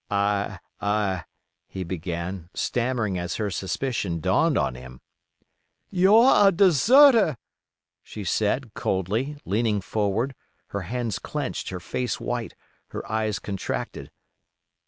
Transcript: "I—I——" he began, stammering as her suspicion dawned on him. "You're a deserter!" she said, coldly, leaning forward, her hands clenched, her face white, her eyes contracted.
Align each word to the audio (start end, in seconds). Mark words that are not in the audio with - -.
"I—I——" 0.09 1.25
he 1.67 1.83
began, 1.83 2.49
stammering 2.55 3.19
as 3.19 3.35
her 3.35 3.51
suspicion 3.51 4.19
dawned 4.19 4.57
on 4.57 4.73
him. 4.73 4.99
"You're 5.91 6.47
a 6.47 6.51
deserter!" 6.51 7.37
she 8.01 8.23
said, 8.23 8.73
coldly, 8.73 9.37
leaning 9.45 9.79
forward, 9.79 10.33
her 10.69 10.81
hands 10.81 11.19
clenched, 11.19 11.69
her 11.69 11.79
face 11.79 12.19
white, 12.19 12.55
her 12.87 13.07
eyes 13.11 13.37
contracted. 13.37 14.09